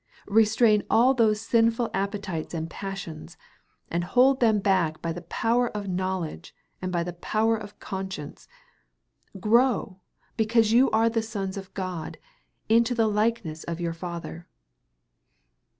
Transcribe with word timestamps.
Restrain 0.33 0.81
all 0.89 1.13
those 1.13 1.41
sinful 1.41 1.91
appetites 1.93 2.55
and 2.55 2.71
passions, 2.71 3.37
and 3.91 4.03
hold 4.03 4.39
them 4.39 4.57
back 4.59 4.99
by 4.99 5.13
the 5.13 5.21
power 5.21 5.69
of 5.77 5.87
knowledge 5.87 6.55
and 6.81 6.91
by 6.91 7.03
the 7.03 7.13
power 7.13 7.55
of 7.55 7.77
conscience; 7.77 8.47
grow, 9.39 9.99
because 10.37 10.73
you 10.73 10.89
are 10.89 11.07
the 11.07 11.21
sons 11.21 11.55
of 11.55 11.71
God, 11.75 12.17
into 12.67 12.95
the 12.95 13.05
likeness 13.05 13.63
of 13.65 13.79
your 13.79 13.93
Father." 13.93 14.47